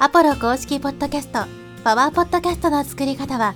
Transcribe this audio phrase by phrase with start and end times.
[0.00, 1.44] アポロ公式ポッドキャスト、
[1.84, 3.54] パワーポッドキャストの作り方は、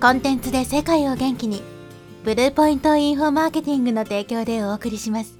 [0.00, 1.62] コンテンツで世界を元気に、
[2.24, 5.38] ブルーポイントインフォマーケティングの提供でお送りします。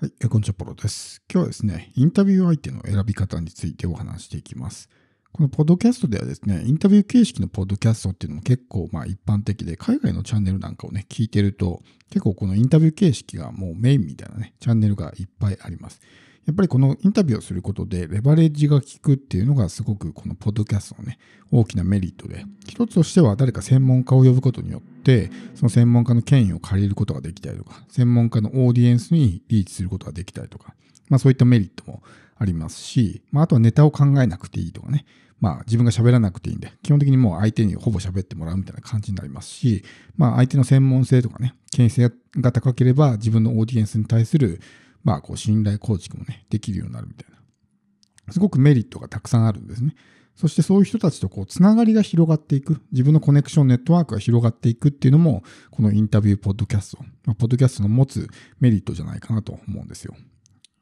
[0.00, 1.22] はい、こんにちは、ポロです。
[1.30, 4.88] 今日はですね、インタビュー相手の選び方についてお話していきます。
[5.32, 16.00] このポッドキャストではですね、インタビュー形式のポッドキャストっていうのも結構まあ一般的で、海外のチャンネルなんかをね、聞いてると、結構このインタビュー形式がもうメインみたいなね、チャンネルがいっぱいあります。
[16.46, 21.18] やっぱりこのインタビューをすることでレバレッジが効くっていうのがすごくこのポッドキャストのね、
[21.50, 30.74] 大きなメリットで、一つとしては誰か専門家を呼ぶことによって、その専門家の権威を借りることができたりとか、専門家のオーディエンスにリーチすることができたりとか、
[31.08, 32.02] まあそういったメリットも
[32.36, 35.06] ありますし、まああとはネタを考えなくていいとかね、
[35.40, 39.82] まあ自分が喋らなくていいんで、基本的にもう相手にほぼ喋ってもらうみたいな感じになりますし、
[40.16, 44.60] まあ相手の専門性とかね、権威性が高ければ自分のオーディエンスに対する
[45.04, 48.32] まあこう信頼構築もね、できるようになるみたいな。
[48.32, 49.94] すごくメリットがたくさんあるんですね。
[50.34, 58.28] そしてそういう人たちとこうつながりが広がっていく、自分のコネクションネットワークが広がっていくっていうのも、このインタビューポッドキャスト、まあ、ポッドキャストの持つ
[58.58, 60.16] メリットじゃないかなと思うんですよ。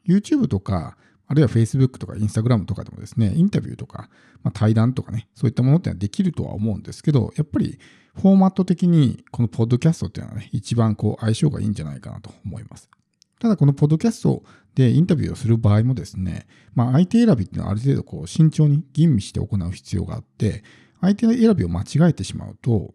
[0.08, 0.96] YouTube とか、
[1.26, 4.08] あるいは Facebook とか Instagram とかでもですね、インタビューとか、
[4.42, 7.78] まあ、対談とかね、そういったものってのはできるとは思うんですけど、やっぱり
[8.14, 12.88] フォーマット的にこのポッドキャストっていうのはね、一番こう相性がいいんじゃないかなと思います。
[13.42, 14.44] ただこのポッドキャスト
[14.76, 20.62] でインタビューをする場合もですね、まあ相手選びっていうのはある程度こう慎重に吟味して行う必要があって、
[21.00, 22.94] 相手の選びを間違えてしまうと、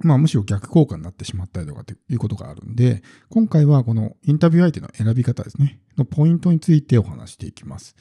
[0.00, 7.94] まあむしろ逆効果になってしまったりとかっていうことがあるんで、今回はこのインタビュー相手の選び方ですね、のポイントについてお話していきます。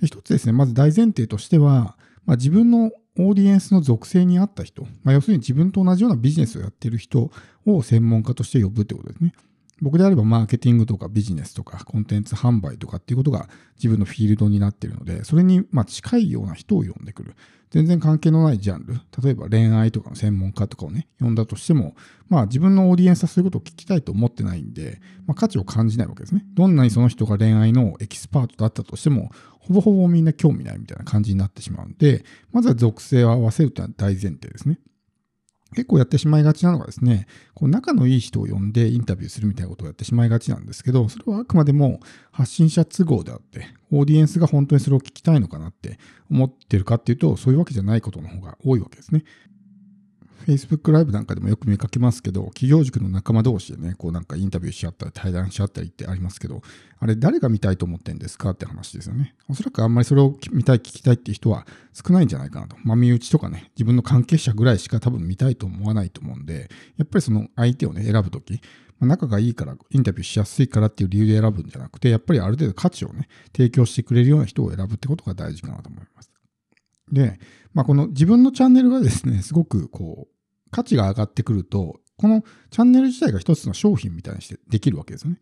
[0.00, 7.30] で一つですね、まず大前提としては、まあ、自分のオーディエンスの属性に合った人、まあ、要するに自分と同じようなビジネスをやっている人
[7.66, 9.34] を専門家として呼ぶってことですね。
[9.82, 17.34] 僕であればマーケティングとかビジネスとかコンテンツ販売とかっていうことが自分のフィールドになっているので、それにま近いような人を呼んでくる。
[17.70, 21.96] 全然関係のないジャンル、例えば恋愛とかの専門家とかをね、呼んだとしても、
[22.28, 26.44] まあ自分のオーディエンスはそういうことを聞きたいと思ってないんで、まあ価値を感じないわけですね。
[26.52, 34.78] どんなにその人が恋愛のエキスパートだったとしても、ほぼほぼみんな興味ないみたいな感じになってしまうんで、まずは属性を合わせるというのは大前提ですね。
[35.72, 42.00] 結構やってしまいがちなのがですね、こう仲のいい人を呼んでインタビューするみたいなことをやってしまいがちなんですけど、それはあくまでも
[42.30, 45.98] 発信者都合であって、オーディエンスが本当にそれを聞きたいのかなって
[46.30, 49.24] 思ってるかっていうと、そういうわけじゃないことの方が多いわけですね。
[50.46, 56.62] Facebook ライブなんかでもよく見かけますけど、企業塾の仲間同士でね、こうなんかインタビューし合ったり、対談し合ったりってありますけど、
[56.98, 59.34] あれ誰が見たいと思ってんですかって話ですよね。
[59.48, 62.76] おそらくあんまりそれを見たい、聞きたいっていう人は少ないんじゃないかなと。
[62.84, 68.60] まあ、身内とかね、自分の関係者ぐらいしか多分見たいと思わないと思うんで、やっぱりその相手をね、選ぶとき、
[68.98, 76.31] まあ、仲がいいから、インタビューしやすいからっていう理由で選ぶんじゃなくて、やっぱりある程度価値をね、提供してくれるような人を選ぶってことが大事かなと思います。
[77.12, 77.38] で、
[77.74, 85.40] まあ、この自分のチャンネルがですね、すごくこう、価値が上がってくると、このチャンネル自体が一つの商品みたいにしてできるわけですよね。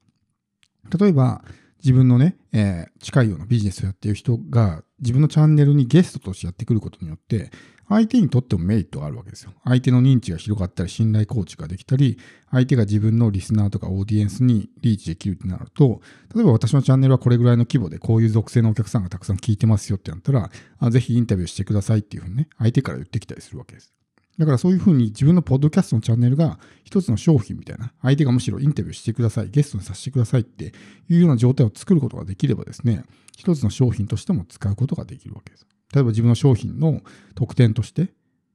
[0.99, 1.45] 例えば、
[1.83, 7.51] 自分のね、えー近いようなビジネスをやっている人が自分のチャンネルにゲストとしてやってくることによって、
[7.91, 9.53] 相手にとってもメリットがあるわけですよ。
[9.65, 12.19] 相手の認知が広がったり、信頼構築ができたり、
[12.53, 16.01] 相手が自分のリスナーとかオーディエンスにリーチできるってなると、
[16.33, 23.93] 例えば私のチャンネルはこれぐらいの規模でこういう属性のお客さんがたくさん聞いてますよってなったら、あぜひインタビューしてくださいっていうふうにね、相手から言ってきたりするわけです。
[24.39, 30.73] だからそういうふうに自分のポッドキャストのチャンネルが一つの商品みたいな、相手がむしろインタビューしてください、ゲストにさせてくださいって
[31.09, 33.03] いうような状態を作ることができればですね、
[33.37, 35.67] 一つの商品としても使うことができるわけです。
[35.95, 37.01] 例えば自分の商品の
[37.35, 38.09] 特典として、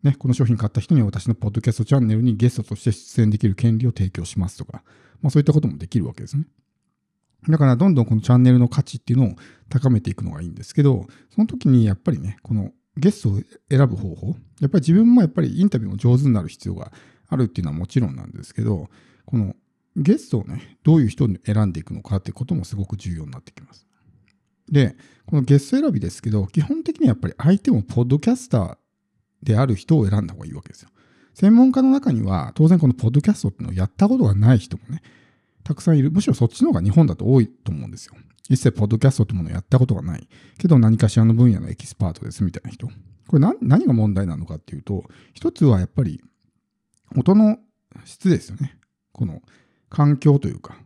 [0.03, 4.84] ね、この商品買った人に私のポッドキャストチャンネルにゲストとして出演できる権利を提供しますとか、
[5.22, 6.46] まあそういったこともできるわけですね。
[7.50, 9.35] だからどんどんこのチャンネルの価値っていうのを
[9.69, 14.28] 高めていくのがいいんですけど、その時にやっぱりね、このゲストを選ぶ方法、
[14.62, 16.91] やっぱり自分もやっぱりインタビューも上手になる必要が
[17.28, 18.90] あるっていうのはもちろんなんですけど、
[19.25, 19.56] この
[19.96, 23.88] ゲストをね、どういう人に選んでいくのかってこともすごく重要になってきます。
[24.70, 24.96] で、
[25.26, 28.78] このゲスト選びですけど、基本的にはやっぱり相手もポッドキャスター
[29.44, 30.90] である人を選んだ方がいいわけですよ。
[31.34, 35.02] 専門家の中には、当然このポッドキャストっていうのをやったことがない人もね、
[35.64, 36.12] たくさんいる。
[36.12, 38.14] むしろそっちの方が日本だと多いと思うんですよ。
[38.50, 40.28] 一切ポッドキャストってものをやったことがない。
[40.59, 42.88] けど何かしらの分野のエキスパートですみたいな人。
[43.28, 45.03] これ何が問題なのかっていうと、
[45.34, 46.22] 一つはやっぱり
[47.18, 47.58] 音の
[48.06, 48.78] 質ですよね。
[49.11, 49.41] この
[49.90, 50.78] 環境というか。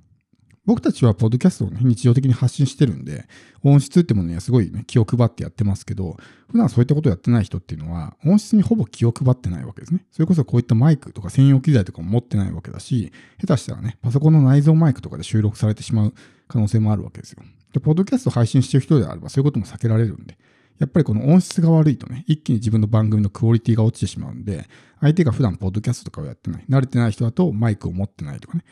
[0.69, 3.25] 僕たちはポッドキャストをね、日常的に発信してるんで、
[3.63, 6.15] 音質ってものにはすごいね、気を配ってやってますけど、
[6.51, 10.05] 普段そういったことをやってない人っていうのは、音質にほぼ気を配ってないわけですね。
[10.11, 13.11] それこそこういったマイクとか専用機材とかも持ってないわけだし、
[13.41, 16.13] 下手したらね、パソコンの内蔵マイクとかで収録されてしまう
[16.47, 17.41] 可能性もあるわけですよ。
[17.73, 20.37] で、ポッドキャスト配信してる人であればそういうことも避けられるんで、
[20.77, 24.69] やっぱりこの音質が悪いとね、一気に自分の番組のクオリティが落ちてしまうんで、
[25.01, 28.63] 相手が普段ポッドキャストとかをやってない、慣れてない人だとマイクを持ってないとかね、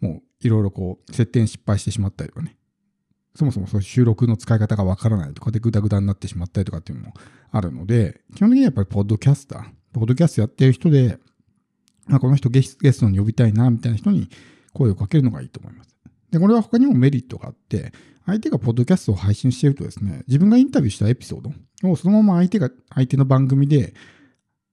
[0.00, 2.56] もういろいろこう、設定失敗してしまったりとかね、
[3.34, 7.14] そもそもそういう収録の使い方がわからないとかでグダグダになってしまったりとかっていうのも
[7.50, 11.18] あるので、基本的にはやっぱりポッドキャスター、ポッドキャストやってる人で、
[12.06, 14.28] まあ、この人ゲストに呼びたいな、みたいな人に
[14.72, 15.94] 声をかけるのがいいと思います。
[16.30, 17.92] で、これは他にもメリットがあって、
[18.26, 21.42] 相手がポッドキャストを配信しているとですね、自分がインタビューしたエピソー
[21.82, 23.94] ドをそのまま相手が、相手の番組で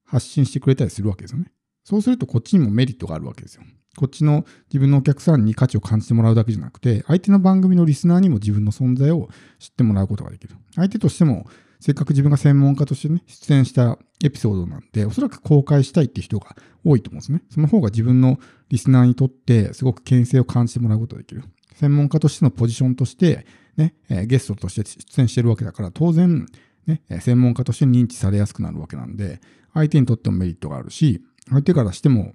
[0.05, 1.51] 発信してくれたりするわけですよね。
[1.85, 3.63] そうするとこっちにもメリットがあるわけですよ。
[3.95, 10.55] こっちの自分のお客さんに価値を感じてもらうだけじゃなくて、相手の番組のリスナーにも自分の存在を知ってもらうことができる。
[10.75, 11.45] 相手としても、
[11.79, 17.41] せっかく自分が専門家としてね、出演したエピソードなんで、おそらく公開したいって人が多いと思うんですね。
[17.49, 18.39] その方が自分の
[18.69, 21.43] リスナーにとってすごく牽制を感じてもらうことができる。
[21.75, 23.45] 専門家としてのポジションとして、
[23.77, 23.93] ね、
[24.25, 26.47] ゲストとして出演してるわけだから、当然、
[26.87, 29.39] ね、専門家として認知されやすくなるわけなんで、
[29.73, 32.33] 相手にとってもメリットがあるし、相手からしても、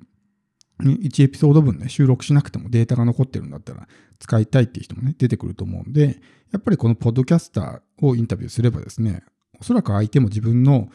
[0.80, 3.86] 1エピソード分ね、収録しなくてもデータが残ってるんだったら
[4.18, 6.20] 使いたいっていう人もね、出てくると思うんで、
[6.52, 9.22] やっぱりこのポッドキャスターをインタビューすればですね、
[9.60, 10.88] おそらく相手も自分の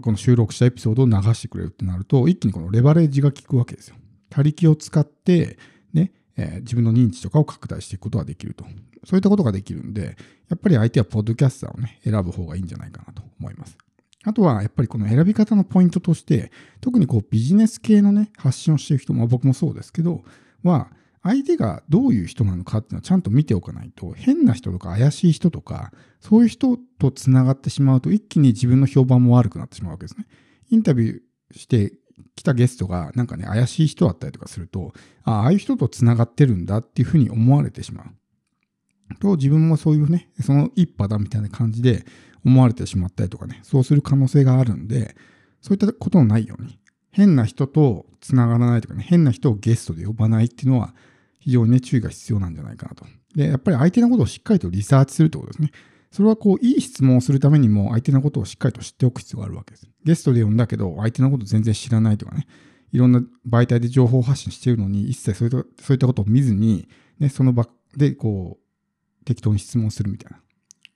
[0.00, 3.96] この収録したエピソードを流してくれるってなると、一気にこのレバレッジが効くわけですよ。
[4.30, 5.58] 他力を使って、
[5.92, 8.64] ね、えー、自分の認知とかを拡大していくことができると。
[9.04, 10.16] そういったことができるんで、
[10.48, 13.78] やっぱり相手はポッドキャスターをね、選ぶ方がいいんじゃないかなと思います。
[14.26, 16.50] あとは、やっぱりこの選び方のポイントとして、
[16.80, 20.24] 特にこうビジネス系のね、発信をしている人も、僕もそうですけど、
[20.64, 20.90] は、
[21.22, 30.26] 相手がどういう人なのかっていうのをちゃんと見ておかないと、変な人とか怪しい人とか、そういう人と繋がってしまうと、一気に自分の評判も悪くなってしまうわけですね。
[30.70, 31.92] インタビューして
[32.34, 34.92] 来たゲストが、なんかね、怪しい人だったりとかすると、
[35.22, 38.06] ああ、あいう人と繋がってるんだっていうふうに思われてしまう。
[39.14, 42.04] と、自分もそういうね、その一派だみたいな感じで
[42.44, 45.16] 思われてしまったりとかね、そうする可能性があるんで、
[45.60, 46.78] そういったことのないように、
[47.10, 50.94] 変な人と繋がらないとかね、変な人をゲストで呼ばないっていうのは、
[51.38, 53.06] 非常にね、注意が必要なんじゃないかなと。
[53.34, 55.70] で、やっぱり相手のことをしっかりとリサーチするってことですね。
[56.10, 59.88] それはこう、いい質問をするためにも相手のことをしっかりと知っておく必要があるわけです。
[60.04, 62.46] ゲストで呼んだけど、相手のこと全然知らないとかね、
[62.92, 66.88] いろんな媒体で情報発信しているのに、一切そういったそういったことを見ずに、
[67.18, 68.65] ね、その場でこう、
[69.26, 70.40] 適当に質問するみたいな。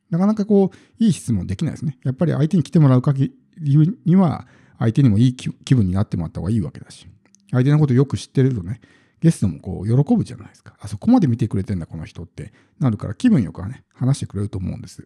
[0.08, 1.98] なかなかこう、いい質問できないですね。
[2.04, 4.46] やっぱり相手に来てもらう限りには、
[4.78, 7.06] 相手にもいい気分になってもらった方がいいわけだし、
[7.50, 8.80] 相手のことよく知ってるとね、
[9.20, 10.74] ゲストもこう喜ぶじゃないですか。
[10.80, 15.04] あそこまで見てくれてんだ、この人ってなるから気分よくはね、話してくれると思うんです。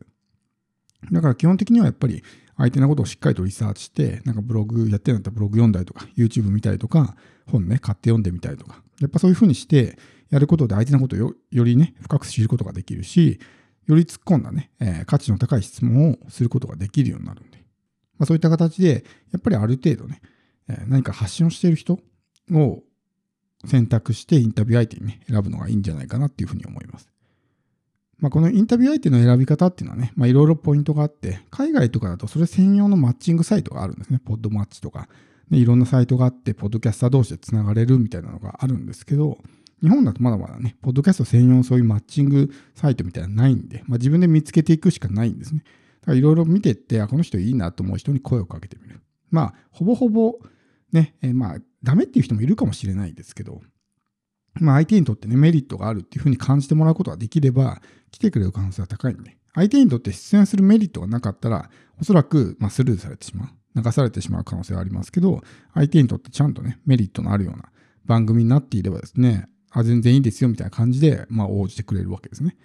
[1.13, 2.23] だから基本的にはやっぱり
[2.57, 7.17] 相手のことをしっかりとリサーチして、なんかブログやってるんだったらブログ読んだりとか、YouTube 見たりとか、
[7.47, 9.99] 本ね、買って読んでみたりとか、やっぱそういうふうにして
[10.35, 13.39] やることで相手のことをよよりね、深く知ることができるし、
[13.87, 17.59] より突っ込んだね、えー、価値の高い質問をすることができるようになるんで、
[18.19, 20.21] まあ、そういった形で、やっぱりある程度ね、
[20.69, 22.01] えー、何か発信をしている人
[22.51, 22.83] を
[23.65, 27.09] 選択してインタビュー相手にね、選ぶのがいいんじゃないかなっていうふうに思います。
[28.19, 34.19] まあ、このインタビュー相手の選び方っていうのはね、まあ、いろいろポイントがあって、海外とかだとそれ専用のマッチングサイトがあるんですね。
[34.19, 35.09] ポッドマッチとか。
[35.51, 39.39] ね、いろんなサイトがあって、ポッドキャスター同士でつながれるみたいなのがあるんですけど、
[39.85, 45.63] 日本だとまだまだね、ポッドキャスト専用のそういうマッチングサイトみたいなのないんで、まあ、自分で見つけていくしかないんですね。
[46.01, 49.03] だからいろいろ見てって、あ、この人いいなと思う人に声をかけてみる。
[49.31, 50.39] まあ、ほぼほぼ
[50.91, 53.61] ね、えー、まあ、ダメっていう人もいるかもしれないですけど、
[54.55, 61.69] まあ、相手にとってね、メリットがあるっていうふうに感じてもらうことができれば、来てくれる可能性は高いんで、相手にとって出演するメリットがなかったら、
[62.01, 63.49] おそらく、まあ、スルーされてしまう。
[63.77, 65.43] 流されてしまう可能性はありますけど、
[65.75, 67.71] 相手にとってちゃんとね、メリットのあるような
[68.05, 72.57] 番組になっていればですね、あ、全然いいですよみたいな感じで、まあ、応じてくれるわけですね。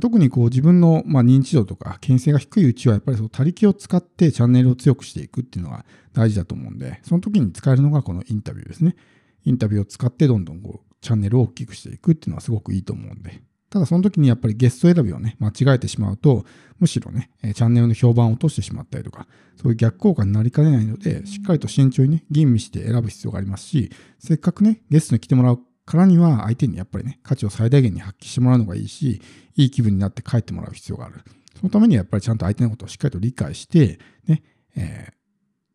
[0.00, 8.96] 特にこう自分の、まあ、認知度とか牽制が低いうちはやっぱりその他力を使ってチャンネルを強くしていくっていうのが大事だと思うんで、その時に使えるのがこのインタビューですね。
[9.44, 13.42] インタビューを使ってどんどんこうチャンネルを大きくしていくっていうのはすごくいいと思うんで。
[13.68, 16.44] ただその時にやっぱりゲスト選びをね、間違えてしまうと、
[16.78, 19.26] むしろね、チャンネルの評判を落としてしまったりとか、
[19.56, 29.20] そういう逆効果になりかねないので、しっかりと慎重にね、吟味して選ぶ必要がありますし、せっかくね、ゲストに来てもらうからには、相手にやっぱりね、価値を最大限に発揮してもらうのがいいし、
[29.56, 31.22] いい気分になって帰ってもらう必要がある。
[31.58, 34.42] そのためにはやっぱりちゃんと相手のことをしっかりと理解して、ね、
[34.76, 35.12] えー、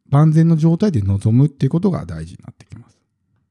[0.09, 2.96] 万全の状態で臨むっていうことが大事になってきます。